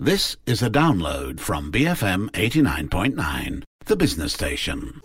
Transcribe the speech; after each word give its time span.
This 0.00 0.36
is 0.44 0.60
a 0.60 0.68
download 0.68 1.38
from 1.38 1.70
BFM 1.70 2.28
89.9, 2.32 3.62
the 3.84 3.94
business 3.94 4.32
station. 4.32 5.00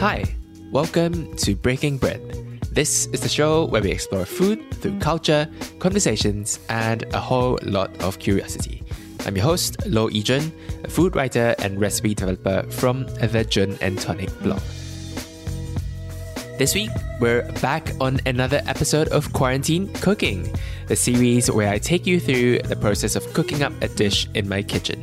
Hi, 0.00 0.24
welcome 0.72 1.36
to 1.36 1.54
Breaking 1.54 1.98
Bread. 1.98 2.22
This 2.72 3.08
is 3.08 3.20
the 3.20 3.28
show 3.28 3.66
where 3.66 3.82
we 3.82 3.90
explore 3.90 4.24
food 4.24 4.58
through 4.76 4.98
culture, 5.00 5.46
conversations, 5.80 6.58
and 6.70 7.02
a 7.12 7.20
whole 7.20 7.58
lot 7.62 7.94
of 8.02 8.20
curiosity. 8.20 8.82
I'm 9.26 9.36
your 9.36 9.44
host, 9.44 9.86
Lo 9.86 10.08
Yijun, 10.08 10.50
a 10.82 10.88
food 10.88 11.14
writer 11.14 11.54
and 11.58 11.78
recipe 11.78 12.14
developer 12.14 12.62
from 12.70 13.04
the 13.04 13.44
Jun 13.44 13.76
and 13.82 13.98
Tonic 13.98 14.30
blog. 14.40 14.62
This 16.60 16.74
week, 16.74 16.90
we're 17.20 17.50
back 17.62 17.90
on 18.02 18.20
another 18.26 18.60
episode 18.66 19.08
of 19.08 19.32
Quarantine 19.32 19.90
Cooking, 19.94 20.46
the 20.88 20.94
series 20.94 21.50
where 21.50 21.70
I 21.70 21.78
take 21.78 22.06
you 22.06 22.20
through 22.20 22.58
the 22.58 22.76
process 22.76 23.16
of 23.16 23.24
cooking 23.32 23.62
up 23.62 23.72
a 23.80 23.88
dish 23.88 24.28
in 24.34 24.46
my 24.46 24.62
kitchen. 24.62 25.00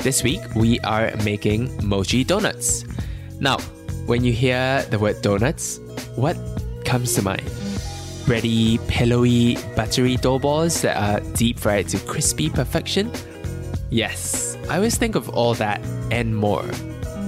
This 0.00 0.22
week, 0.22 0.42
we 0.54 0.78
are 0.80 1.10
making 1.24 1.74
mochi 1.82 2.22
donuts. 2.22 2.84
Now, 3.40 3.60
when 4.04 4.24
you 4.24 4.34
hear 4.34 4.82
the 4.90 4.98
word 4.98 5.22
donuts, 5.22 5.78
what 6.16 6.36
comes 6.84 7.14
to 7.14 7.22
mind? 7.22 7.48
Bready, 8.26 8.76
pillowy, 8.88 9.56
buttery 9.74 10.16
dough 10.16 10.38
balls 10.38 10.82
that 10.82 10.98
are 10.98 11.20
deep 11.32 11.58
fried 11.58 11.88
to 11.88 11.98
crispy 12.00 12.50
perfection? 12.50 13.10
Yes, 13.88 14.58
I 14.68 14.76
always 14.76 14.98
think 14.98 15.14
of 15.14 15.30
all 15.30 15.54
that 15.54 15.80
and 16.10 16.36
more. 16.36 16.68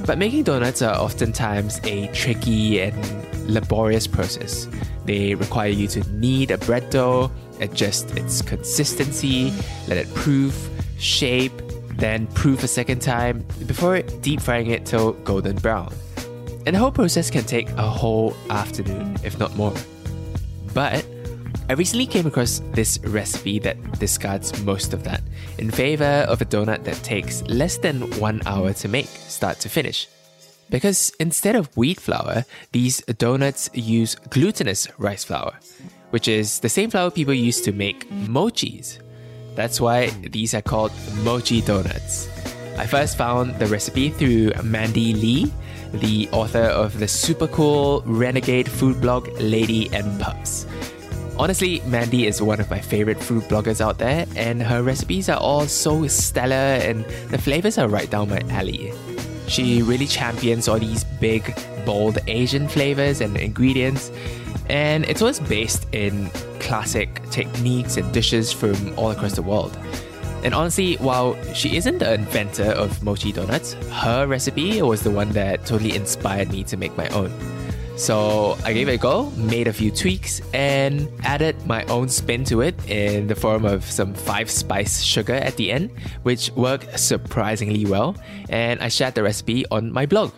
But 0.05 0.19
making 0.19 0.43
donuts 0.43 0.83
are 0.83 0.95
oftentimes 0.95 1.81
a 1.85 2.09
tricky 2.09 2.83
and 2.83 3.30
laborious 3.51 4.07
process. 4.07 4.69
They 5.05 5.35
require 5.35 5.71
you 5.71 5.89
to 5.89 6.01
knead 6.13 6.51
a 6.51 6.59
bread 6.59 6.91
dough, 6.91 7.31
adjust 7.61 8.17
its 8.17 8.43
consistency, 8.43 9.53
let 9.89 9.99
it 9.99 10.13
proof, 10.15 10.71
shape, 10.99 11.53
then 11.97 12.27
proof 12.29 12.65
a 12.65 12.69
second 12.69 13.01
time 13.01 13.45
before 13.67 14.01
deep 14.03 14.41
frying 14.41 14.71
it 14.71 14.87
till 14.87 15.13
golden 15.13 15.57
brown. 15.57 15.93
And 16.67 16.77
the 16.77 16.79
whole 16.79 16.93
process 16.93 17.31
can 17.31 17.45
take 17.45 17.69
a 17.71 17.83
whole 17.83 18.37
afternoon, 18.51 19.17
if 19.25 19.39
not 19.39 19.55
more. 19.57 19.75
But 20.75 21.05
I 21.69 21.75
recently 21.75 22.07
came 22.07 22.27
across 22.27 22.61
this 22.73 22.99
recipe 23.05 23.59
that 23.61 23.99
discards 23.99 24.61
most 24.63 24.93
of 24.93 25.05
that 25.05 25.23
in 25.59 25.71
favor 25.71 26.27
of 26.29 26.41
a 26.41 26.45
donut 26.45 26.85
that 26.85 26.97
takes 26.97 27.43
less 27.43 27.79
than 27.79 28.11
one 28.19 28.43
hour 28.45 28.73
to 28.73 28.89
make, 28.89 29.07
start 29.07 29.61
to 29.61 29.69
finish. 29.69 30.09
Because 30.71 31.13
instead 31.19 31.57
of 31.57 31.77
wheat 31.77 32.01
flour, 32.01 32.45
these 32.73 33.01
donuts 33.19 33.69
use 33.75 34.15
glutinous 34.31 34.89
rice 34.99 35.25
flour, 35.25 35.59
which 36.11 36.29
is 36.29 36.61
the 36.61 36.69
same 36.69 36.91
flour 36.91 37.11
people 37.11 37.35
use 37.35 37.61
to 37.63 37.73
make 37.73 38.09
mochis. 38.11 38.99
That's 39.57 39.81
why 39.81 40.11
these 40.31 40.55
are 40.55 40.63
called 40.63 40.93
mochi 41.23 41.61
donuts. 41.61 42.29
I 42.79 42.87
first 42.87 43.19
found 43.19 43.59
the 43.59 43.67
recipe 43.67 44.11
through 44.11 44.53
Mandy 44.63 45.13
Lee, 45.13 45.53
the 45.93 46.29
author 46.31 46.63
of 46.63 46.99
the 46.99 47.09
super 47.09 47.49
cool 47.49 48.03
renegade 48.07 48.71
food 48.71 49.01
blog 49.01 49.29
Lady 49.41 49.93
and 49.93 50.21
Pups. 50.21 50.67
Honestly, 51.37 51.81
Mandy 51.87 52.27
is 52.27 52.41
one 52.41 52.61
of 52.61 52.71
my 52.71 52.79
favorite 52.81 53.19
food 53.19 53.43
bloggers 53.45 53.81
out 53.81 53.99
there, 53.99 54.27
and 54.37 54.63
her 54.63 54.83
recipes 54.83 55.29
are 55.29 55.39
all 55.39 55.67
so 55.67 56.07
stellar 56.07 56.55
and 56.55 57.05
the 57.31 57.39
flavors 57.39 57.77
are 57.77 57.89
right 57.89 58.11
down 58.11 58.29
my 58.29 58.41
alley. 58.51 58.93
She 59.51 59.83
really 59.83 60.07
champions 60.07 60.69
all 60.69 60.79
these 60.79 61.03
big, 61.03 61.53
bold 61.85 62.19
Asian 62.29 62.69
flavors 62.69 63.21
and 63.21 63.37
ingredients, 63.37 64.13
and 64.69 65.05
it's 65.07 65.23
always 65.23 65.41
based 65.41 65.89
in 65.93 66.31
classic 66.61 67.21
techniques 67.31 67.97
and 67.97 68.11
dishes 68.13 68.53
from 68.53 68.97
all 68.97 69.11
across 69.11 69.33
the 69.33 69.43
world. 69.43 69.77
And 70.45 70.55
honestly, 70.55 70.95
while 70.99 71.37
she 71.53 71.77
isn't 71.77 71.99
the 71.99 72.15
inventor 72.15 72.71
of 72.71 73.03
mochi 73.03 73.33
donuts, 73.33 73.73
her 73.91 74.29
recipe 74.29 74.81
was 74.83 75.03
the 75.03 75.11
one 75.11 75.31
that 75.31 75.67
totally 75.67 75.97
inspired 75.97 76.53
me 76.53 76.63
to 76.65 76.77
make 76.77 76.97
my 76.97 77.09
own. 77.09 77.33
So 78.01 78.57
I 78.65 78.73
gave 78.73 78.89
it 78.89 78.95
a 78.95 78.97
go, 78.97 79.29
made 79.37 79.69
a 79.69 79.75
few 79.75 79.91
tweaks, 79.91 80.41
and 80.55 81.07
added 81.23 81.67
my 81.67 81.85
own 81.85 82.09
spin 82.09 82.45
to 82.45 82.63
it 82.63 82.75
in 82.89 83.27
the 83.27 83.35
form 83.35 83.67
of 83.67 83.85
some 83.85 84.15
five 84.15 84.51
spice 84.51 85.03
sugar 85.03 85.35
at 85.35 85.57
the 85.57 85.71
end, 85.71 85.91
which 86.23 86.51
worked 86.53 86.99
surprisingly 86.99 87.85
well. 87.85 88.17
And 88.49 88.81
I 88.81 88.89
shared 88.89 89.17
the 89.17 89.23
recipe 89.23 89.67
on 89.71 89.93
my 89.93 90.07
blog. 90.07 90.33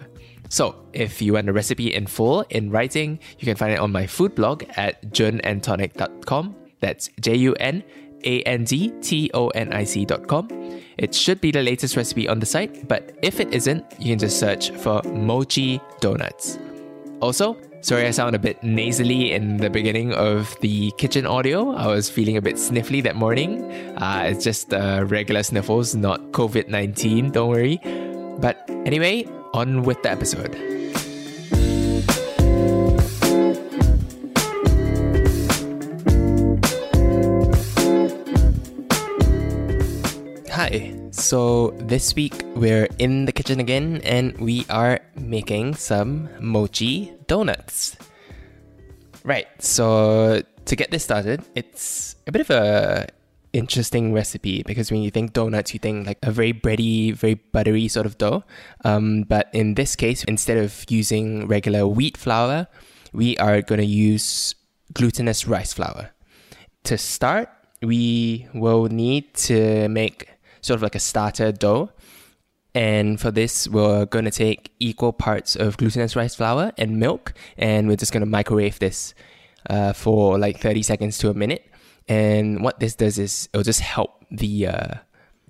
So, 0.48 0.74
if 0.92 1.22
you 1.22 1.34
want 1.34 1.46
the 1.46 1.52
recipe 1.52 1.94
in 1.94 2.08
full 2.08 2.44
in 2.50 2.72
writing, 2.72 3.20
you 3.38 3.46
can 3.46 3.54
find 3.54 3.72
it 3.72 3.78
on 3.78 3.92
my 3.92 4.08
food 4.08 4.34
blog 4.34 4.64
at 4.74 5.00
junandtonic.com. 5.12 6.56
That's 6.80 7.10
J 7.20 7.36
U 7.36 7.54
N 7.54 7.84
A 8.24 8.42
N 8.42 8.64
D 8.64 8.92
T 9.00 9.30
O 9.34 9.50
N 9.50 9.72
I 9.72 9.84
C.com. 9.84 10.48
It 10.98 11.14
should 11.14 11.40
be 11.40 11.52
the 11.52 11.62
latest 11.62 11.96
recipe 11.96 12.26
on 12.26 12.40
the 12.40 12.46
site, 12.46 12.88
but 12.88 13.16
if 13.22 13.38
it 13.38 13.54
isn't, 13.54 13.84
you 14.00 14.10
can 14.10 14.18
just 14.18 14.40
search 14.40 14.72
for 14.72 15.00
mochi 15.04 15.80
donuts. 16.00 16.58
Also, 17.22 17.56
sorry 17.82 18.04
I 18.04 18.10
sound 18.10 18.34
a 18.34 18.38
bit 18.40 18.60
nasally 18.64 19.30
in 19.30 19.58
the 19.58 19.70
beginning 19.70 20.12
of 20.12 20.58
the 20.60 20.90
kitchen 20.98 21.24
audio. 21.24 21.70
I 21.70 21.86
was 21.86 22.10
feeling 22.10 22.36
a 22.36 22.42
bit 22.42 22.56
sniffly 22.56 23.00
that 23.04 23.14
morning. 23.14 23.62
Uh, 23.96 24.24
it's 24.26 24.42
just 24.42 24.74
uh, 24.74 25.04
regular 25.06 25.44
sniffles, 25.44 25.94
not 25.94 26.20
COVID 26.32 26.66
19, 26.66 27.30
don't 27.30 27.48
worry. 27.48 27.78
But 28.40 28.68
anyway, 28.84 29.24
on 29.54 29.84
with 29.84 30.02
the 30.02 30.10
episode. 30.10 30.56
Hi. 40.50 41.01
So 41.22 41.70
this 41.78 42.16
week 42.16 42.42
we're 42.56 42.88
in 42.98 43.26
the 43.26 43.32
kitchen 43.32 43.60
again 43.60 44.00
and 44.02 44.36
we 44.38 44.66
are 44.68 44.98
making 45.14 45.76
some 45.76 46.28
mochi 46.40 47.14
donuts. 47.28 47.96
Right. 49.22 49.46
So 49.62 50.42
to 50.64 50.76
get 50.76 50.90
this 50.90 51.04
started, 51.04 51.44
it's 51.54 52.16
a 52.26 52.32
bit 52.32 52.40
of 52.40 52.50
a 52.50 53.06
interesting 53.52 54.12
recipe 54.12 54.64
because 54.66 54.90
when 54.90 55.00
you 55.00 55.12
think 55.12 55.32
donuts, 55.32 55.72
you 55.72 55.78
think 55.78 56.08
like 56.08 56.18
a 56.24 56.32
very 56.32 56.52
bready, 56.52 57.14
very 57.14 57.34
buttery 57.34 57.86
sort 57.86 58.04
of 58.04 58.18
dough. 58.18 58.42
Um, 58.84 59.22
but 59.22 59.48
in 59.52 59.74
this 59.74 59.94
case, 59.94 60.24
instead 60.24 60.58
of 60.58 60.84
using 60.88 61.46
regular 61.46 61.86
wheat 61.86 62.16
flour, 62.16 62.66
we 63.12 63.36
are 63.38 63.62
going 63.62 63.80
to 63.80 63.86
use 63.86 64.56
glutinous 64.92 65.46
rice 65.46 65.72
flour. 65.72 66.10
To 66.84 66.98
start, 66.98 67.48
we 67.80 68.48
will 68.54 68.86
need 68.86 69.34
to 69.34 69.88
make 69.88 70.31
sort 70.62 70.76
of 70.76 70.82
like 70.82 70.94
a 70.94 71.00
starter 71.00 71.52
dough. 71.52 71.90
And 72.74 73.20
for 73.20 73.30
this, 73.30 73.68
we're 73.68 74.06
going 74.06 74.24
to 74.24 74.30
take 74.30 74.72
equal 74.78 75.12
parts 75.12 75.56
of 75.56 75.76
glutinous 75.76 76.16
rice 76.16 76.34
flour 76.34 76.72
and 76.78 76.98
milk, 76.98 77.34
and 77.58 77.86
we're 77.86 77.96
just 77.96 78.12
going 78.12 78.22
to 78.22 78.26
microwave 78.26 78.78
this 78.78 79.12
uh, 79.68 79.92
for 79.92 80.38
like 80.38 80.58
30 80.58 80.82
seconds 80.82 81.18
to 81.18 81.28
a 81.28 81.34
minute. 81.34 81.66
And 82.08 82.62
what 82.62 82.80
this 82.80 82.94
does 82.94 83.18
is 83.18 83.48
it'll 83.52 83.62
just 83.62 83.80
help 83.80 84.24
the 84.30 84.68
uh, 84.68 84.94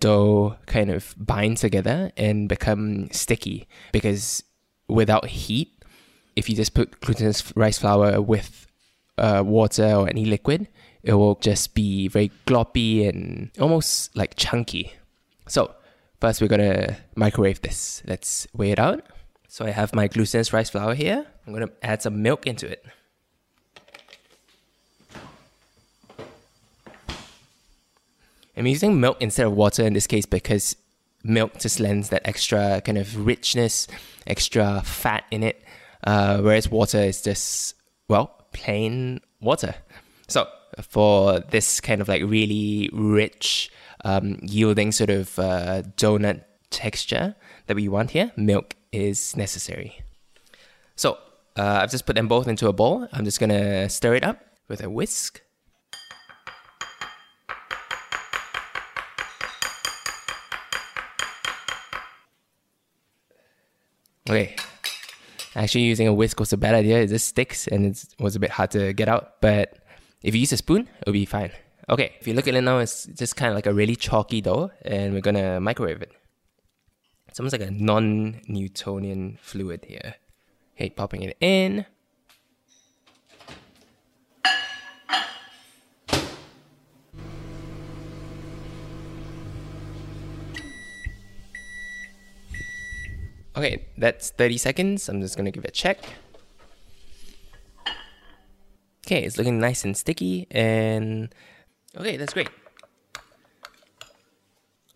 dough 0.00 0.56
kind 0.66 0.90
of 0.90 1.14
bind 1.16 1.58
together 1.58 2.10
and 2.16 2.48
become 2.48 3.08
sticky 3.12 3.68
because 3.92 4.42
without 4.88 5.26
heat, 5.26 5.84
if 6.34 6.48
you 6.48 6.56
just 6.56 6.74
put 6.74 7.00
glutinous 7.00 7.56
rice 7.56 7.78
flour 7.78 8.20
with 8.20 8.66
uh, 9.16 9.42
water 9.44 9.94
or 9.94 10.08
any 10.08 10.24
liquid, 10.24 10.68
it 11.02 11.14
will 11.14 11.36
just 11.36 11.74
be 11.74 12.08
very 12.08 12.30
gloppy 12.46 13.08
and 13.08 13.50
almost 13.60 14.14
like 14.16 14.34
chunky. 14.36 14.92
So 15.46 15.74
first 16.20 16.40
we're 16.40 16.48
gonna 16.48 16.96
microwave 17.14 17.60
this. 17.62 18.02
Let's 18.06 18.46
weigh 18.52 18.72
it 18.72 18.78
out. 18.78 19.04
So 19.48 19.66
I 19.66 19.70
have 19.70 19.94
my 19.94 20.08
glutinous 20.08 20.52
rice 20.52 20.70
flour 20.70 20.94
here. 20.94 21.26
I'm 21.46 21.52
gonna 21.52 21.70
add 21.82 22.02
some 22.02 22.22
milk 22.22 22.46
into 22.46 22.68
it. 22.70 22.84
I'm 28.56 28.66
using 28.66 29.00
milk 29.00 29.16
instead 29.20 29.46
of 29.46 29.54
water 29.54 29.82
in 29.82 29.94
this 29.94 30.06
case 30.06 30.26
because 30.26 30.76
milk 31.24 31.58
just 31.58 31.80
lends 31.80 32.10
that 32.10 32.22
extra 32.26 32.80
kind 32.84 32.98
of 32.98 33.26
richness, 33.26 33.88
extra 34.26 34.82
fat 34.84 35.24
in 35.30 35.42
it, 35.42 35.62
uh, 36.04 36.38
whereas 36.40 36.70
water 36.70 36.98
is 36.98 37.22
just, 37.22 37.74
well, 38.08 38.44
plain 38.52 39.20
water. 39.40 39.74
So 40.28 40.48
for 40.80 41.40
this 41.40 41.80
kind 41.80 42.00
of 42.00 42.08
like 42.08 42.22
really 42.22 42.90
rich, 42.92 43.70
um, 44.04 44.38
yielding 44.42 44.92
sort 44.92 45.10
of 45.10 45.38
uh, 45.38 45.82
donut 45.96 46.44
texture 46.70 47.34
that 47.66 47.76
we 47.76 47.88
want 47.88 48.10
here, 48.10 48.32
milk 48.36 48.74
is 48.92 49.36
necessary. 49.36 50.00
So 50.96 51.18
uh, 51.56 51.80
I've 51.82 51.90
just 51.90 52.06
put 52.06 52.16
them 52.16 52.28
both 52.28 52.48
into 52.48 52.68
a 52.68 52.72
bowl. 52.72 53.06
I'm 53.12 53.24
just 53.24 53.40
gonna 53.40 53.88
stir 53.88 54.14
it 54.14 54.24
up 54.24 54.44
with 54.68 54.82
a 54.82 54.90
whisk. 54.90 55.42
Okay. 64.28 64.56
Actually, 65.54 65.82
using 65.82 66.08
a 66.08 66.14
whisk 66.14 66.40
was 66.40 66.52
a 66.52 66.56
bad 66.56 66.74
idea. 66.74 67.02
It 67.02 67.08
just 67.08 67.26
sticks 67.26 67.66
and 67.66 67.84
it 67.84 68.06
was 68.18 68.36
a 68.36 68.40
bit 68.40 68.50
hard 68.50 68.70
to 68.70 68.94
get 68.94 69.08
out. 69.08 69.40
But 69.42 69.81
If 70.22 70.36
you 70.36 70.40
use 70.40 70.52
a 70.52 70.56
spoon, 70.56 70.88
it'll 71.00 71.12
be 71.12 71.24
fine. 71.24 71.50
Okay, 71.90 72.14
if 72.20 72.28
you 72.28 72.34
look 72.34 72.46
at 72.46 72.54
it 72.54 72.60
now, 72.60 72.78
it's 72.78 73.06
just 73.06 73.34
kind 73.34 73.50
of 73.50 73.56
like 73.56 73.66
a 73.66 73.74
really 73.74 73.96
chalky 73.96 74.40
dough, 74.40 74.70
and 74.82 75.14
we're 75.14 75.20
gonna 75.20 75.60
microwave 75.60 76.00
it. 76.00 76.12
It's 77.26 77.40
almost 77.40 77.58
like 77.58 77.68
a 77.68 77.72
non-Newtonian 77.72 79.38
fluid 79.42 79.84
here. 79.88 80.14
Okay, 80.76 80.90
popping 80.90 81.22
it 81.22 81.36
in. 81.40 81.86
Okay, 93.56 93.86
that's 93.98 94.30
30 94.30 94.56
seconds. 94.56 95.08
I'm 95.08 95.20
just 95.20 95.36
gonna 95.36 95.50
give 95.50 95.64
it 95.64 95.68
a 95.68 95.72
check. 95.72 95.98
Okay, 99.12 99.26
it's 99.26 99.36
looking 99.36 99.60
nice 99.60 99.84
and 99.84 99.94
sticky 99.94 100.46
and 100.50 101.34
okay, 101.98 102.16
that's 102.16 102.32
great. 102.32 102.48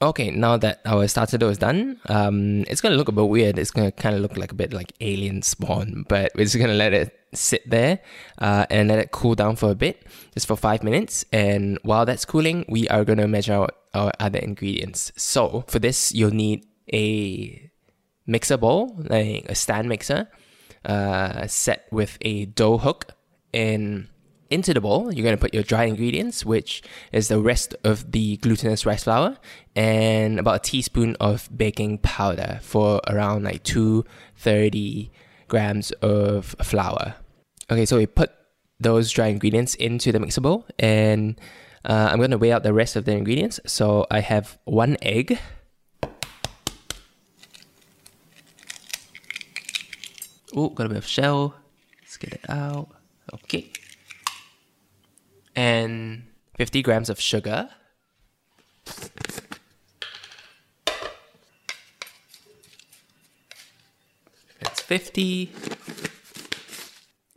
Okay, 0.01 0.31
now 0.31 0.57
that 0.57 0.81
our 0.87 1.07
starter 1.07 1.37
dough 1.37 1.51
is 1.51 1.59
done, 1.59 2.01
um, 2.07 2.65
it's 2.67 2.81
gonna 2.81 2.95
look 2.95 3.09
a 3.09 3.13
bit 3.13 3.29
weird. 3.29 3.59
It's 3.59 3.71
gonna 3.71 3.93
kind 3.93 4.17
of 4.17 4.23
look 4.23 4.39
like 4.39 4.53
a 4.53 4.55
bit 4.55 4.73
like 4.73 4.95
alien 5.03 5.43
spawn, 5.43 6.07
but 6.09 6.33
we're 6.35 6.45
just 6.45 6.57
gonna 6.57 6.73
let 6.73 6.95
it 6.95 7.15
sit 7.35 7.69
there 7.69 8.01
uh, 8.39 8.65
and 8.71 8.89
let 8.89 9.01
it 9.01 9.11
cool 9.11 9.35
down 9.35 9.55
for 9.55 9.71
a 9.71 9.75
bit, 9.75 10.07
just 10.33 10.47
for 10.47 10.57
five 10.57 10.83
minutes. 10.83 11.27
And 11.31 11.79
while 11.83 12.07
that's 12.07 12.25
cooling, 12.25 12.65
we 12.71 12.89
are 12.89 13.05
gonna 13.05 13.29
measure 13.29 13.53
out 13.53 13.77
our 13.93 14.13
other 14.19 14.39
ingredients. 14.39 15.13
So 15.19 15.65
for 15.69 15.79
this, 15.79 16.15
you'll 16.15 16.31
need 16.31 16.65
a 16.91 17.71
mixer 18.27 18.57
bowl, 18.57 18.97
like 18.97 19.45
a 19.51 19.55
stand 19.55 19.91
mixer, 19.91 20.31
uh, 20.87 21.47
set 21.49 21.85
with 21.91 22.17
a 22.23 22.47
dough 22.47 22.79
hook, 22.79 23.13
and 23.57 24.09
into 24.51 24.75
the 24.75 24.81
bowl, 24.81 25.13
you're 25.13 25.25
going 25.25 25.37
to 25.37 25.41
put 25.41 25.55
your 25.55 25.63
dry 25.63 25.85
ingredients, 25.85 26.45
which 26.45 26.83
is 27.11 27.29
the 27.29 27.41
rest 27.41 27.75
of 27.83 28.13
the 28.13 28.37
glutinous 28.37 28.85
rice 28.87 29.05
flour, 29.05 29.39
and 29.75 30.39
about 30.39 30.57
a 30.57 30.59
teaspoon 30.59 31.17
of 31.21 31.49
baking 31.57 31.99
powder 31.99 32.61
for 32.63 33.01
around 33.09 33.45
like 33.45 33.63
230 33.65 35.11
grams 35.49 35.91
of 36.03 36.55
flour. 36.63 37.17
Okay, 37.71 37.87
so 37.87 37.97
we 37.97 38.07
put 38.07 38.31
those 38.79 39.11
dry 39.11 39.29
ingredients 39.29 39.75
into 39.75 40.13
the 40.13 40.21
mixer 40.21 40.43
bowl, 40.43 40.67
and 40.79 41.41
uh, 41.85 42.09
I'm 42.11 42.19
going 42.19 42.31
to 42.31 42.39
weigh 42.39 42.53
out 42.53 42.63
the 42.63 42.75
rest 42.75 42.95
of 42.95 43.05
the 43.07 43.13
ingredients. 43.13 43.59
So 43.67 44.07
I 44.11 44.21
have 44.21 44.59
one 44.65 44.97
egg. 45.01 45.39
Oh, 50.55 50.69
got 50.69 50.87
a 50.87 50.89
bit 50.91 50.99
of 50.99 51.07
shell. 51.07 51.55
Let's 52.03 52.17
get 52.17 52.33
it 52.33 52.49
out. 52.49 52.96
Okay 53.33 53.73
and 55.57 56.23
50 56.59 56.83
grams 56.83 57.09
of 57.09 57.19
sugar. 57.19 57.71
That's 64.61 64.81
50. 64.83 65.51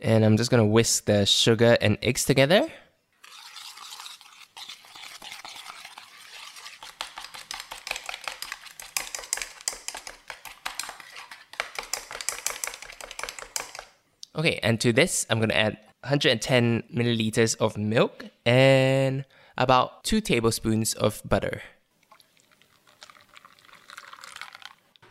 And 0.00 0.24
I'm 0.24 0.36
just 0.36 0.50
gonna 0.50 0.66
whisk 0.66 1.06
the 1.06 1.24
sugar 1.24 1.76
and 1.80 1.98
eggs 2.02 2.24
together. 2.24 2.68
Okay, 14.40 14.58
and 14.62 14.80
to 14.80 14.90
this, 14.90 15.26
I'm 15.28 15.38
gonna 15.38 15.52
add 15.52 15.76
110 16.00 16.84
milliliters 16.96 17.56
of 17.60 17.76
milk 17.76 18.24
and 18.46 19.26
about 19.58 20.02
2 20.04 20.22
tablespoons 20.22 20.94
of 20.94 21.20
butter. 21.28 21.60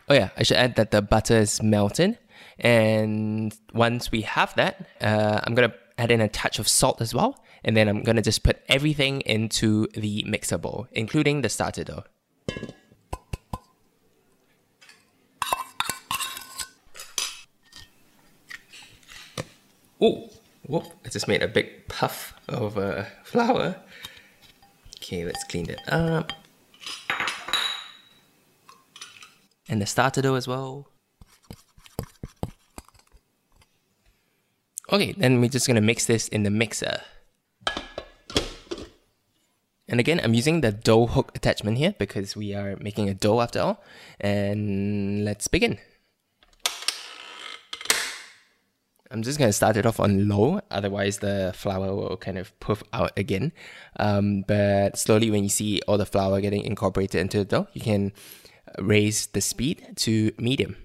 Oh 0.08 0.14
yeah, 0.14 0.30
I 0.36 0.42
should 0.42 0.56
add 0.56 0.74
that 0.74 0.90
the 0.90 1.00
butter 1.00 1.36
is 1.36 1.62
melted. 1.62 2.18
And 2.58 3.54
once 3.72 4.10
we 4.10 4.22
have 4.22 4.52
that, 4.56 4.84
uh, 5.00 5.38
I'm 5.44 5.54
gonna 5.54 5.74
add 5.96 6.10
in 6.10 6.20
a 6.20 6.26
touch 6.28 6.58
of 6.58 6.66
salt 6.66 7.00
as 7.00 7.14
well. 7.14 7.38
And 7.62 7.76
then 7.76 7.88
I'm 7.88 8.02
gonna 8.02 8.22
just 8.22 8.42
put 8.42 8.58
everything 8.68 9.20
into 9.20 9.86
the 9.94 10.24
mixer 10.26 10.58
bowl, 10.58 10.88
including 10.90 11.42
the 11.42 11.48
starter 11.48 11.84
dough. 11.84 12.02
Oh, 20.00 20.30
Whoop, 20.66 20.84
I 21.04 21.08
just 21.08 21.26
made 21.26 21.42
a 21.42 21.48
big 21.48 21.88
puff 21.88 22.34
of 22.48 22.78
uh, 22.78 23.04
flour. 23.24 23.76
Okay, 24.98 25.24
let's 25.24 25.42
clean 25.44 25.68
it 25.68 25.80
up. 25.88 26.32
And 29.68 29.80
the 29.80 29.86
starter 29.86 30.22
dough 30.22 30.34
as 30.34 30.46
well. 30.46 30.88
Okay, 34.92 35.12
then 35.12 35.40
we're 35.40 35.48
just 35.48 35.66
gonna 35.66 35.80
mix 35.80 36.06
this 36.06 36.28
in 36.28 36.42
the 36.42 36.50
mixer. 36.50 37.00
And 39.88 39.98
again, 39.98 40.20
I'm 40.22 40.34
using 40.34 40.60
the 40.60 40.70
dough 40.70 41.06
hook 41.06 41.32
attachment 41.34 41.78
here 41.78 41.94
because 41.98 42.36
we 42.36 42.54
are 42.54 42.76
making 42.80 43.08
a 43.08 43.14
dough 43.14 43.40
after 43.40 43.60
all. 43.60 43.82
And 44.20 45.24
let's 45.24 45.48
begin. 45.48 45.78
I'm 49.12 49.22
just 49.22 49.40
gonna 49.40 49.52
start 49.52 49.76
it 49.76 49.86
off 49.86 49.98
on 49.98 50.28
low, 50.28 50.60
otherwise 50.70 51.18
the 51.18 51.52
flour 51.56 51.92
will 51.96 52.16
kind 52.16 52.38
of 52.38 52.58
puff 52.60 52.84
out 52.92 53.10
again. 53.16 53.50
Um, 53.98 54.42
but 54.46 54.96
slowly, 54.96 55.32
when 55.32 55.42
you 55.42 55.48
see 55.48 55.80
all 55.88 55.98
the 55.98 56.06
flour 56.06 56.40
getting 56.40 56.62
incorporated 56.62 57.20
into 57.20 57.38
the 57.38 57.44
dough, 57.44 57.66
you 57.72 57.80
can 57.80 58.12
raise 58.78 59.26
the 59.26 59.40
speed 59.40 59.94
to 59.96 60.30
medium. 60.38 60.76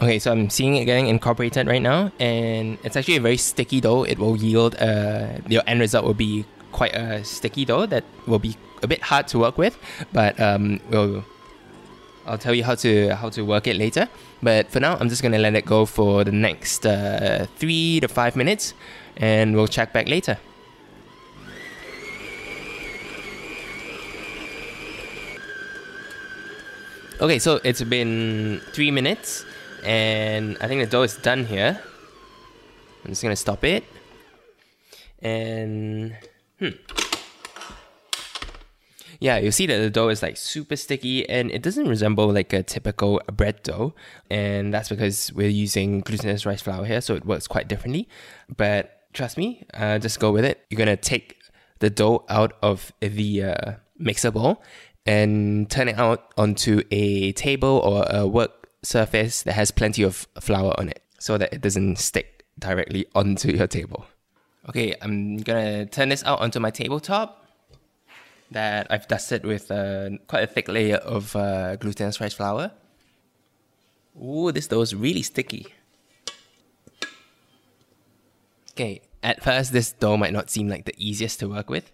Okay, 0.00 0.20
so 0.20 0.30
I'm 0.30 0.48
seeing 0.48 0.76
it 0.76 0.84
getting 0.84 1.08
incorporated 1.08 1.66
right 1.66 1.82
now, 1.82 2.12
and 2.20 2.78
it's 2.84 2.94
actually 2.94 3.16
a 3.16 3.20
very 3.20 3.36
sticky 3.36 3.80
dough. 3.80 4.04
It 4.04 4.20
will 4.20 4.36
yield, 4.36 4.76
uh, 4.76 5.38
your 5.48 5.62
end 5.66 5.80
result 5.80 6.04
will 6.04 6.14
be 6.14 6.44
quite 6.70 6.94
a 6.94 7.24
sticky 7.24 7.64
dough 7.64 7.86
that 7.86 8.04
will 8.28 8.38
be 8.38 8.54
a 8.82 8.86
bit 8.86 9.02
hard 9.02 9.28
to 9.28 9.38
work 9.38 9.58
with, 9.58 9.78
but 10.12 10.38
um, 10.40 10.80
we'll 10.90 11.24
I'll 12.26 12.38
tell 12.38 12.54
you 12.54 12.64
how 12.64 12.74
to 12.76 13.14
how 13.14 13.30
to 13.30 13.42
work 13.42 13.66
it 13.66 13.76
later. 13.76 14.08
But 14.42 14.70
for 14.70 14.80
now, 14.80 14.96
I'm 14.98 15.08
just 15.08 15.22
gonna 15.22 15.38
let 15.38 15.54
it 15.54 15.64
go 15.64 15.86
for 15.86 16.24
the 16.24 16.32
next 16.32 16.84
uh, 16.84 17.46
three 17.56 18.00
to 18.00 18.08
five 18.08 18.36
minutes, 18.36 18.74
and 19.16 19.54
we'll 19.54 19.68
check 19.68 19.92
back 19.92 20.08
later. 20.08 20.38
Okay, 27.18 27.38
so 27.38 27.60
it's 27.64 27.82
been 27.82 28.60
three 28.72 28.90
minutes, 28.90 29.46
and 29.84 30.58
I 30.60 30.68
think 30.68 30.82
the 30.82 30.90
dough 30.90 31.02
is 31.02 31.16
done 31.16 31.46
here. 31.46 31.80
I'm 33.04 33.10
just 33.10 33.22
gonna 33.22 33.36
stop 33.36 33.64
it, 33.64 33.84
and 35.22 36.14
hmm 36.58 37.05
yeah, 39.20 39.38
you 39.38 39.50
see 39.50 39.66
that 39.66 39.78
the 39.78 39.90
dough 39.90 40.08
is 40.08 40.22
like 40.22 40.36
super 40.36 40.76
sticky 40.76 41.28
and 41.28 41.50
it 41.50 41.62
doesn't 41.62 41.88
resemble 41.88 42.32
like 42.32 42.52
a 42.52 42.62
typical 42.62 43.20
bread 43.32 43.62
dough. 43.62 43.94
And 44.30 44.72
that's 44.72 44.88
because 44.88 45.32
we're 45.32 45.48
using 45.48 46.00
glutinous 46.00 46.46
rice 46.46 46.62
flour 46.62 46.84
here, 46.84 47.00
so 47.00 47.14
it 47.14 47.24
works 47.24 47.46
quite 47.46 47.68
differently. 47.68 48.08
But 48.54 49.08
trust 49.12 49.36
me, 49.36 49.64
uh, 49.74 49.98
just 49.98 50.20
go 50.20 50.30
with 50.30 50.44
it. 50.44 50.64
You're 50.70 50.78
gonna 50.78 50.96
take 50.96 51.36
the 51.78 51.90
dough 51.90 52.24
out 52.28 52.54
of 52.62 52.92
the 53.00 53.42
uh, 53.42 53.72
mixer 53.98 54.30
bowl 54.30 54.62
and 55.04 55.70
turn 55.70 55.88
it 55.88 55.98
out 55.98 56.32
onto 56.36 56.82
a 56.90 57.32
table 57.32 57.80
or 57.84 58.04
a 58.10 58.26
work 58.26 58.68
surface 58.82 59.42
that 59.42 59.52
has 59.52 59.70
plenty 59.70 60.02
of 60.02 60.26
flour 60.40 60.74
on 60.78 60.88
it 60.88 61.02
so 61.18 61.38
that 61.38 61.52
it 61.52 61.60
doesn't 61.60 61.96
stick 61.96 62.44
directly 62.58 63.06
onto 63.14 63.50
your 63.52 63.66
table. 63.66 64.06
Okay, 64.68 64.94
I'm 65.00 65.38
gonna 65.38 65.86
turn 65.86 66.08
this 66.08 66.24
out 66.24 66.40
onto 66.40 66.58
my 66.58 66.70
tabletop 66.70 67.45
that 68.50 68.86
I've 68.90 69.08
dusted 69.08 69.44
with 69.44 69.70
uh, 69.70 70.10
quite 70.28 70.44
a 70.44 70.46
thick 70.46 70.68
layer 70.68 70.96
of 70.96 71.34
uh, 71.34 71.76
glutinous 71.76 72.20
rice 72.20 72.34
flour. 72.34 72.72
Ooh, 74.20 74.52
this 74.52 74.66
dough 74.66 74.80
is 74.80 74.94
really 74.94 75.22
sticky. 75.22 75.66
Okay, 78.72 79.02
at 79.22 79.42
first 79.42 79.72
this 79.72 79.92
dough 79.92 80.16
might 80.16 80.32
not 80.32 80.50
seem 80.50 80.68
like 80.68 80.84
the 80.84 80.94
easiest 80.96 81.40
to 81.40 81.48
work 81.48 81.70
with, 81.70 81.92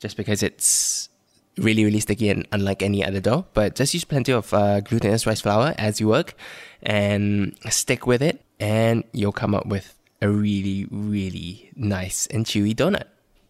just 0.00 0.16
because 0.16 0.42
it's 0.42 1.08
really, 1.56 1.84
really 1.84 2.00
sticky 2.00 2.28
and 2.28 2.46
unlike 2.52 2.82
any 2.82 3.04
other 3.04 3.20
dough. 3.20 3.46
But 3.54 3.76
just 3.76 3.94
use 3.94 4.04
plenty 4.04 4.32
of 4.32 4.52
uh, 4.52 4.80
glutinous 4.80 5.26
rice 5.26 5.40
flour 5.40 5.74
as 5.78 6.00
you 6.00 6.08
work, 6.08 6.34
and 6.82 7.56
stick 7.70 8.06
with 8.06 8.22
it, 8.22 8.44
and 8.60 9.04
you'll 9.12 9.32
come 9.32 9.54
up 9.54 9.66
with 9.66 9.96
a 10.20 10.28
really, 10.28 10.86
really 10.90 11.70
nice 11.76 12.26
and 12.26 12.44
chewy 12.44 12.74
donut. 12.74 13.04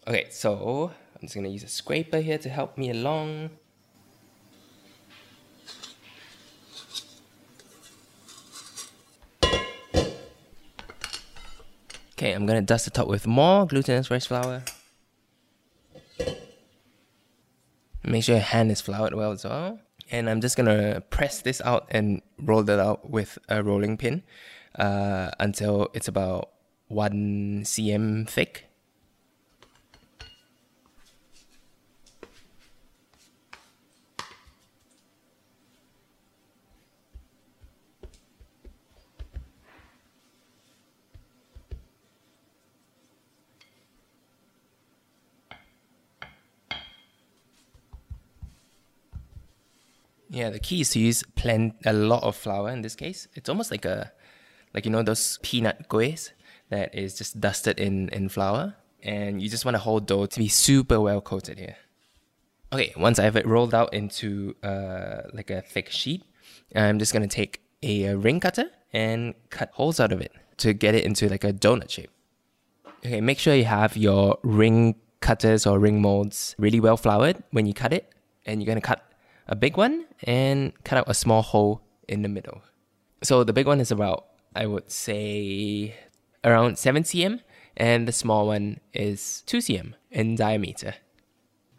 Okay, 0.07 0.27
so 0.29 0.91
I'm 1.25 1.27
just 1.27 1.35
going 1.37 1.45
to 1.45 1.51
use 1.51 1.63
a 1.63 1.67
scraper 1.67 2.19
here 2.19 2.37
to 2.37 2.49
help 2.49 2.77
me 2.77 2.91
along. 2.91 3.49
Okay, 12.11 12.31
I'm 12.31 12.45
going 12.45 12.59
to 12.59 12.61
dust 12.61 12.85
the 12.85 12.91
top 12.91 13.07
with 13.07 13.25
more 13.25 13.65
glutinous 13.65 14.11
rice 14.11 14.27
flour. 14.27 14.61
Make 18.03 18.23
sure 18.23 18.35
your 18.35 18.43
hand 18.43 18.71
is 18.71 18.81
floured 18.81 19.15
well 19.15 19.31
as 19.31 19.45
well. 19.45 19.79
And 20.11 20.29
I'm 20.29 20.41
just 20.41 20.55
going 20.55 20.67
to 20.67 21.01
press 21.09 21.41
this 21.41 21.59
out 21.61 21.87
and 21.89 22.21
roll 22.37 22.61
that 22.61 22.77
out 22.79 23.09
with 23.09 23.39
a 23.49 23.63
rolling 23.63 23.97
pin 23.97 24.21
uh, 24.77 25.31
until 25.39 25.89
it's 25.95 26.07
about 26.07 26.51
1 26.89 27.63
cm 27.63 28.29
thick. 28.29 28.65
Yeah, 50.35 50.49
the 50.49 50.59
key 50.59 50.81
is 50.81 50.89
to 50.89 50.99
use 50.99 51.23
plen- 51.35 51.75
a 51.85 51.93
lot 51.93 52.23
of 52.23 52.35
flour 52.35 52.69
in 52.69 52.81
this 52.81 52.93
case. 52.93 53.29
It's 53.35 53.47
almost 53.47 53.71
like 53.71 53.85
a, 53.85 54.11
like 54.73 54.83
you 54.83 54.91
know 54.91 55.01
those 55.01 55.39
peanut 55.41 55.87
kuehs 55.87 56.31
that 56.69 56.93
is 56.93 57.17
just 57.17 57.39
dusted 57.39 57.79
in 57.79 58.09
in 58.09 58.27
flour, 58.27 58.75
and 59.01 59.41
you 59.41 59.47
just 59.47 59.63
want 59.63 59.75
the 59.75 59.79
whole 59.79 60.01
dough 60.01 60.25
to 60.25 60.37
be 60.37 60.49
super 60.49 60.99
well 60.99 61.21
coated 61.21 61.57
here. 61.57 61.77
Okay, 62.73 62.93
once 62.97 63.17
I 63.17 63.23
have 63.23 63.37
it 63.37 63.47
rolled 63.47 63.73
out 63.73 63.93
into 63.93 64.57
uh, 64.61 65.21
like 65.31 65.49
a 65.49 65.61
thick 65.61 65.89
sheet, 65.89 66.25
I'm 66.75 66.99
just 66.99 67.13
gonna 67.13 67.29
take 67.29 67.61
a, 67.81 68.03
a 68.03 68.17
ring 68.17 68.41
cutter 68.41 68.69
and 68.91 69.35
cut 69.49 69.69
holes 69.71 70.01
out 70.01 70.11
of 70.11 70.19
it 70.19 70.33
to 70.57 70.73
get 70.73 70.95
it 70.95 71.05
into 71.05 71.29
like 71.29 71.45
a 71.45 71.53
donut 71.53 71.89
shape. 71.89 72.11
Okay, 73.05 73.21
make 73.21 73.39
sure 73.39 73.55
you 73.55 73.63
have 73.63 73.95
your 73.95 74.37
ring 74.43 74.95
cutters 75.21 75.65
or 75.65 75.79
ring 75.79 76.01
molds 76.01 76.55
really 76.59 76.81
well 76.81 76.97
floured 76.97 77.41
when 77.51 77.65
you 77.65 77.73
cut 77.73 77.93
it, 77.93 78.11
and 78.45 78.61
you're 78.61 78.67
gonna 78.67 78.81
cut 78.81 79.01
a 79.47 79.55
big 79.55 79.77
one 79.77 80.05
and 80.23 80.73
cut 80.83 80.97
out 80.97 81.05
a 81.07 81.13
small 81.13 81.41
hole 81.41 81.81
in 82.07 82.21
the 82.21 82.29
middle. 82.29 82.61
So 83.23 83.43
the 83.43 83.53
big 83.53 83.67
one 83.67 83.79
is 83.79 83.91
about, 83.91 84.25
I 84.55 84.65
would 84.65 84.91
say, 84.91 85.95
around 86.43 86.77
7 86.77 87.03
cm, 87.03 87.41
and 87.77 88.07
the 88.07 88.11
small 88.11 88.47
one 88.47 88.79
is 88.93 89.43
2 89.47 89.57
cm 89.57 89.93
in 90.11 90.35
diameter. 90.35 90.95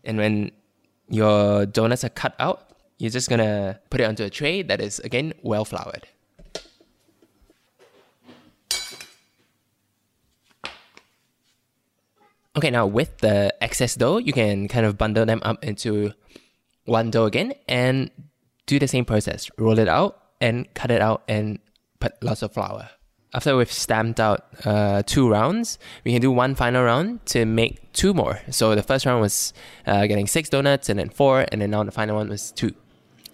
And 0.04 0.18
when 0.18 0.52
your 1.08 1.66
donuts 1.66 2.04
are 2.04 2.10
cut 2.10 2.34
out, 2.38 2.70
you're 2.98 3.10
just 3.10 3.28
gonna 3.28 3.80
put 3.90 4.00
it 4.00 4.04
onto 4.04 4.24
a 4.24 4.30
tray 4.30 4.62
that 4.62 4.80
is 4.80 4.98
again 5.00 5.34
well 5.42 5.64
floured. 5.64 6.06
Okay, 12.56 12.70
now 12.70 12.86
with 12.86 13.18
the 13.18 13.52
excess 13.62 13.96
dough, 13.96 14.16
you 14.16 14.32
can 14.32 14.66
kind 14.66 14.86
of 14.86 14.96
bundle 14.96 15.26
them 15.26 15.40
up 15.44 15.62
into 15.62 16.12
one 16.86 17.10
dough 17.10 17.26
again 17.26 17.52
and 17.68 18.10
do 18.66 18.78
the 18.78 18.88
same 18.88 19.04
process. 19.04 19.50
Roll 19.58 19.78
it 19.78 19.88
out 19.88 20.22
and 20.40 20.72
cut 20.74 20.90
it 20.90 21.00
out 21.00 21.22
and 21.28 21.58
put 22.00 22.22
lots 22.22 22.42
of 22.42 22.52
flour. 22.52 22.90
After 23.34 23.56
we've 23.56 23.70
stamped 23.70 24.18
out 24.18 24.46
uh, 24.64 25.02
two 25.04 25.28
rounds, 25.28 25.78
we 26.04 26.12
can 26.12 26.22
do 26.22 26.30
one 26.30 26.54
final 26.54 26.82
round 26.84 27.26
to 27.26 27.44
make 27.44 27.92
two 27.92 28.14
more. 28.14 28.40
So 28.50 28.74
the 28.74 28.82
first 28.82 29.04
round 29.04 29.20
was 29.20 29.52
uh, 29.86 30.06
getting 30.06 30.26
six 30.26 30.48
donuts 30.48 30.88
and 30.88 30.98
then 30.98 31.10
four, 31.10 31.44
and 31.52 31.60
then 31.60 31.70
now 31.70 31.82
the 31.84 31.92
final 31.92 32.16
one 32.16 32.28
was 32.28 32.52
two. 32.52 32.74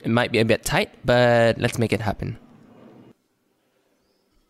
It 0.03 0.11
might 0.11 0.33
be 0.33 0.39
a 0.39 0.45
bit 0.45 0.65
tight, 0.65 0.91
but 1.05 1.59
let's 1.59 1.79
make 1.79 1.93
it 1.93 2.01
happen. 2.01 2.39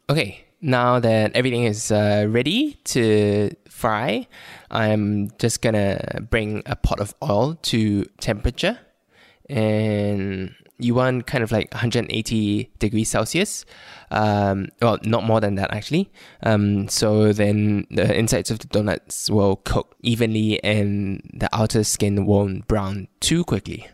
Okay, 0.08 0.44
now 0.62 1.00
that 1.00 1.32
everything 1.34 1.64
is 1.64 1.90
uh, 1.90 2.26
ready 2.28 2.78
to 2.84 3.50
fry, 3.68 4.26
I'm 4.70 5.30
just 5.38 5.60
gonna 5.60 6.20
bring 6.30 6.62
a 6.64 6.76
pot 6.76 7.00
of 7.00 7.14
oil 7.22 7.56
to 7.62 8.04
temperature 8.20 8.78
and 9.48 10.54
you 10.78 10.94
want 10.94 11.26
kind 11.26 11.44
of 11.44 11.52
like 11.52 11.72
180 11.72 12.70
degrees 12.78 13.08
Celsius. 13.08 13.64
Um, 14.10 14.68
well, 14.80 14.98
not 15.04 15.24
more 15.24 15.40
than 15.40 15.54
that 15.56 15.72
actually. 15.72 16.10
Um, 16.42 16.88
so 16.88 17.32
then 17.32 17.86
the 17.90 18.16
insides 18.16 18.50
of 18.50 18.58
the 18.58 18.66
donuts 18.68 19.30
will 19.30 19.56
cook 19.56 19.96
evenly 20.02 20.62
and 20.62 21.22
the 21.32 21.48
outer 21.52 21.84
skin 21.84 22.26
won't 22.26 22.66
brown 22.66 23.08
too 23.20 23.44
quickly. 23.44 23.88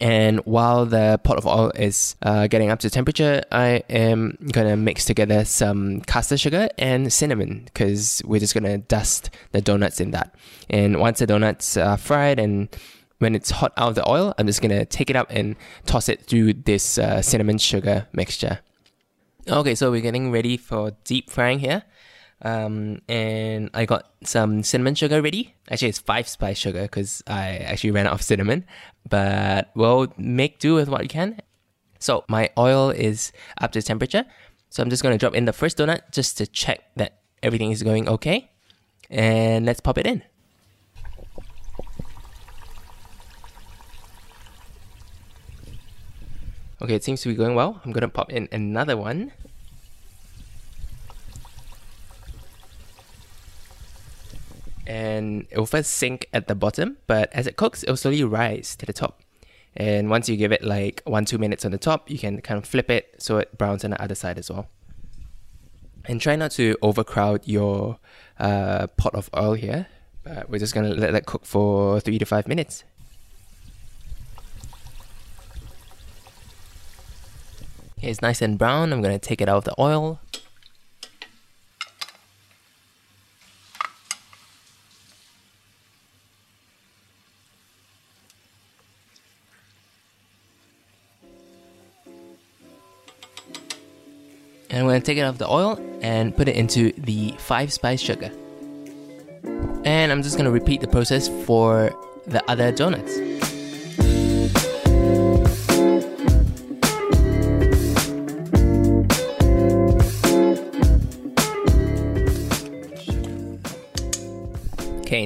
And 0.00 0.40
while 0.40 0.86
the 0.86 1.20
pot 1.22 1.38
of 1.38 1.46
oil 1.46 1.70
is 1.76 2.16
uh, 2.22 2.48
getting 2.48 2.70
up 2.70 2.80
to 2.80 2.90
temperature, 2.90 3.42
I 3.52 3.84
am 3.88 4.36
gonna 4.52 4.76
mix 4.76 5.04
together 5.04 5.44
some 5.44 6.00
caster 6.00 6.36
sugar 6.36 6.68
and 6.78 7.12
cinnamon 7.12 7.62
because 7.64 8.20
we're 8.24 8.40
just 8.40 8.54
gonna 8.54 8.78
dust 8.78 9.30
the 9.52 9.60
donuts 9.60 10.00
in 10.00 10.10
that. 10.10 10.34
And 10.68 10.98
once 11.00 11.20
the 11.20 11.26
donuts 11.26 11.76
are 11.76 11.96
fried 11.96 12.40
and 12.40 12.68
when 13.24 13.34
it's 13.34 13.50
hot 13.50 13.72
out 13.78 13.88
of 13.88 13.94
the 13.94 14.06
oil, 14.06 14.34
I'm 14.36 14.46
just 14.46 14.60
gonna 14.60 14.84
take 14.84 15.08
it 15.08 15.16
up 15.16 15.28
and 15.30 15.56
toss 15.86 16.10
it 16.10 16.20
through 16.26 16.52
this 16.52 16.98
uh, 16.98 17.22
cinnamon 17.22 17.56
sugar 17.56 18.06
mixture. 18.12 18.60
Okay, 19.48 19.74
so 19.74 19.90
we're 19.90 20.02
getting 20.02 20.30
ready 20.30 20.58
for 20.58 20.92
deep 21.04 21.30
frying 21.30 21.58
here. 21.58 21.84
Um, 22.42 23.00
and 23.08 23.70
I 23.72 23.86
got 23.86 24.12
some 24.24 24.62
cinnamon 24.62 24.94
sugar 24.94 25.22
ready. 25.22 25.54
Actually, 25.70 25.88
it's 25.88 25.98
five 25.98 26.28
spice 26.28 26.58
sugar 26.58 26.82
because 26.82 27.22
I 27.26 27.56
actually 27.64 27.92
ran 27.92 28.06
out 28.06 28.12
of 28.12 28.20
cinnamon, 28.20 28.66
but 29.08 29.70
we'll 29.74 30.12
make 30.18 30.58
do 30.58 30.74
with 30.74 30.90
what 30.90 31.00
we 31.00 31.08
can. 31.08 31.40
So 31.98 32.24
my 32.28 32.50
oil 32.58 32.90
is 32.90 33.32
up 33.58 33.72
to 33.72 33.80
temperature. 33.80 34.26
So 34.68 34.82
I'm 34.82 34.90
just 34.90 35.02
to 35.02 35.16
drop 35.16 35.34
in 35.34 35.46
the 35.46 35.54
first 35.54 35.78
donut 35.78 36.12
just 36.12 36.36
to 36.38 36.46
check 36.46 36.84
that 36.96 37.20
everything 37.42 37.70
is 37.70 37.82
going 37.82 38.06
okay. 38.06 38.50
And 39.08 39.64
let's 39.64 39.80
pop 39.80 39.96
it 39.96 40.06
in. 40.06 40.22
Okay, 46.84 46.96
it 46.96 47.02
seems 47.02 47.22
to 47.22 47.30
be 47.30 47.34
going 47.34 47.54
well. 47.54 47.80
I'm 47.82 47.92
gonna 47.92 48.10
pop 48.10 48.30
in 48.30 48.46
another 48.52 48.94
one. 48.94 49.32
And 54.86 55.46
it 55.50 55.56
will 55.56 55.64
first 55.64 55.92
sink 55.92 56.28
at 56.34 56.46
the 56.46 56.54
bottom, 56.54 56.98
but 57.06 57.32
as 57.32 57.46
it 57.46 57.56
cooks, 57.56 57.84
it 57.84 57.88
will 57.88 57.96
slowly 57.96 58.22
rise 58.22 58.76
to 58.76 58.84
the 58.84 58.92
top. 58.92 59.22
And 59.74 60.10
once 60.10 60.28
you 60.28 60.36
give 60.36 60.52
it 60.52 60.62
like 60.62 61.00
one, 61.06 61.24
two 61.24 61.38
minutes 61.38 61.64
on 61.64 61.70
the 61.70 61.78
top, 61.78 62.10
you 62.10 62.18
can 62.18 62.42
kind 62.42 62.58
of 62.58 62.66
flip 62.66 62.90
it 62.90 63.14
so 63.16 63.38
it 63.38 63.56
browns 63.56 63.82
on 63.82 63.92
the 63.92 64.02
other 64.02 64.14
side 64.14 64.36
as 64.36 64.50
well. 64.50 64.68
And 66.04 66.20
try 66.20 66.36
not 66.36 66.50
to 66.50 66.76
overcrowd 66.82 67.48
your 67.48 67.98
uh, 68.38 68.88
pot 68.88 69.14
of 69.14 69.30
oil 69.34 69.54
here, 69.54 69.86
but 70.22 70.50
we're 70.50 70.58
just 70.58 70.74
gonna 70.74 70.90
let 70.90 71.12
that 71.12 71.24
cook 71.24 71.46
for 71.46 71.98
three 72.00 72.18
to 72.18 72.26
five 72.26 72.46
minutes. 72.46 72.84
Okay, 78.04 78.10
it's 78.10 78.20
nice 78.20 78.42
and 78.42 78.58
brown. 78.58 78.92
I'm 78.92 79.00
gonna 79.00 79.18
take 79.18 79.40
it 79.40 79.48
out 79.48 79.56
of 79.56 79.64
the 79.64 79.74
oil. 79.78 80.20
And 94.68 94.80
I'm 94.80 94.86
to 95.00 95.00
take 95.00 95.16
it 95.16 95.22
out 95.22 95.30
of 95.30 95.38
the 95.38 95.48
oil 95.48 95.80
and 96.02 96.36
put 96.36 96.46
it 96.46 96.56
into 96.56 96.92
the 96.98 97.34
five 97.38 97.72
spice 97.72 98.02
sugar. 98.02 98.30
And 99.86 100.12
I'm 100.12 100.22
just 100.22 100.36
to 100.44 100.50
repeat 100.50 100.82
the 100.82 100.88
process 100.88 101.30
for 101.46 101.90
the 102.26 102.44
other 102.50 102.70
donuts. 102.70 103.33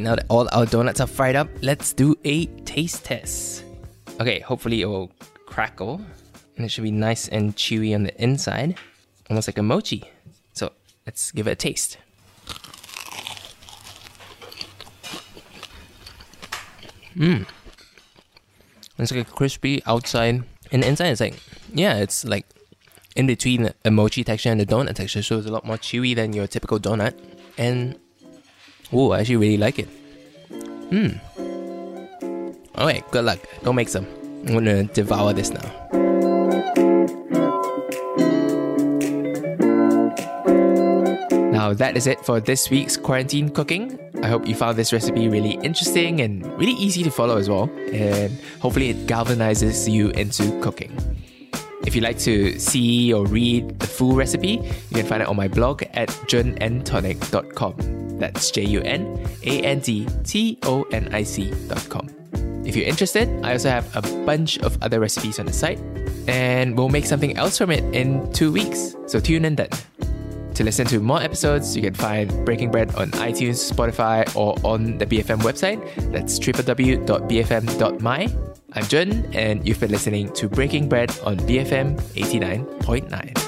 Now 0.08 0.14
that 0.14 0.24
all 0.30 0.48
our 0.52 0.64
donuts 0.64 1.00
are 1.00 1.06
fried 1.06 1.36
up, 1.36 1.48
let's 1.60 1.92
do 1.92 2.16
a 2.24 2.46
taste 2.64 3.04
test. 3.04 3.62
Okay, 4.18 4.40
hopefully 4.40 4.80
it 4.80 4.86
will 4.86 5.12
crackle 5.44 6.00
and 6.56 6.64
it 6.64 6.70
should 6.70 6.84
be 6.84 6.90
nice 6.90 7.28
and 7.28 7.54
chewy 7.56 7.94
on 7.94 8.04
the 8.04 8.22
inside, 8.22 8.78
almost 9.28 9.48
like 9.48 9.58
a 9.58 9.62
mochi. 9.62 10.10
So 10.54 10.72
let's 11.04 11.30
give 11.30 11.46
it 11.46 11.50
a 11.50 11.56
taste. 11.56 11.98
Mmm. 17.14 17.46
It's 18.96 19.12
like 19.12 19.28
a 19.28 19.30
crispy 19.30 19.82
outside, 19.84 20.42
and 20.72 20.84
inside 20.84 21.10
is 21.10 21.20
like, 21.20 21.38
yeah, 21.74 21.96
it's 21.98 22.24
like 22.24 22.46
in 23.14 23.26
between 23.26 23.74
a 23.84 23.90
mochi 23.90 24.24
texture 24.24 24.50
and 24.50 24.58
the 24.58 24.64
donut 24.64 24.94
texture, 24.94 25.22
so 25.22 25.36
it's 25.36 25.46
a 25.46 25.52
lot 25.52 25.66
more 25.66 25.76
chewy 25.76 26.16
than 26.16 26.32
your 26.32 26.46
typical 26.46 26.80
donut. 26.80 27.12
And 27.58 27.98
Oh, 28.90 29.12
I 29.12 29.20
actually 29.20 29.36
really 29.36 29.58
like 29.58 29.78
it. 29.78 29.88
Hmm. 30.90 31.08
Alright, 32.76 33.08
good 33.10 33.24
luck. 33.24 33.38
Go 33.62 33.72
make 33.72 33.88
some. 33.88 34.06
I'm 34.46 34.54
gonna 34.54 34.84
devour 34.84 35.32
this 35.32 35.50
now. 35.50 35.62
Now 41.50 41.74
that 41.74 41.96
is 41.96 42.06
it 42.06 42.24
for 42.24 42.40
this 42.40 42.70
week's 42.70 42.96
quarantine 42.96 43.50
cooking. 43.50 43.98
I 44.22 44.28
hope 44.28 44.48
you 44.48 44.54
found 44.54 44.78
this 44.78 44.92
recipe 44.92 45.28
really 45.28 45.58
interesting 45.62 46.20
and 46.20 46.46
really 46.58 46.72
easy 46.72 47.02
to 47.02 47.10
follow 47.10 47.36
as 47.36 47.50
well, 47.50 47.68
and 47.92 48.32
hopefully 48.60 48.90
it 48.90 49.06
galvanizes 49.06 49.90
you 49.90 50.10
into 50.10 50.58
cooking. 50.60 50.96
If 51.86 51.94
you'd 51.94 52.04
like 52.04 52.18
to 52.20 52.58
see 52.58 53.12
or 53.12 53.26
read 53.26 53.78
the 53.78 53.86
full 53.86 54.14
recipe, 54.14 54.60
you 54.90 54.96
can 54.96 55.06
find 55.06 55.22
it 55.22 55.28
on 55.28 55.36
my 55.36 55.48
blog 55.48 55.82
at 55.94 56.08
junandtonic.com. 56.08 58.07
That's 58.18 58.50
J 58.50 58.64
U 58.64 58.80
N 58.82 59.26
A 59.44 59.62
N 59.62 59.80
D 59.80 60.06
T 60.24 60.58
O 60.64 60.82
N 60.92 61.08
I 61.14 61.22
C.com. 61.22 62.08
If 62.64 62.76
you're 62.76 62.86
interested, 62.86 63.28
I 63.42 63.52
also 63.52 63.70
have 63.70 63.96
a 63.96 64.02
bunch 64.26 64.58
of 64.58 64.76
other 64.82 65.00
recipes 65.00 65.38
on 65.38 65.46
the 65.46 65.52
site, 65.52 65.80
and 66.26 66.76
we'll 66.76 66.90
make 66.90 67.06
something 67.06 67.36
else 67.36 67.56
from 67.56 67.70
it 67.70 67.82
in 67.94 68.30
two 68.32 68.52
weeks, 68.52 68.94
so 69.06 69.20
tune 69.20 69.44
in 69.46 69.56
then. 69.56 69.70
To 70.54 70.64
listen 70.64 70.86
to 70.88 70.98
more 70.98 71.22
episodes, 71.22 71.76
you 71.76 71.82
can 71.82 71.94
find 71.94 72.44
Breaking 72.44 72.70
Bread 72.70 72.94
on 72.96 73.12
iTunes, 73.12 73.72
Spotify, 73.72 74.26
or 74.34 74.56
on 74.64 74.98
the 74.98 75.06
BFM 75.06 75.38
website. 75.42 75.78
That's 76.10 76.38
www.bfm.my. 76.38 78.28
I'm 78.74 78.84
Jun, 78.84 79.24
and 79.32 79.66
you've 79.66 79.80
been 79.80 79.92
listening 79.92 80.32
to 80.32 80.48
Breaking 80.48 80.88
Bread 80.88 81.16
on 81.24 81.38
BFM 81.38 81.98
89.9. 82.12 83.47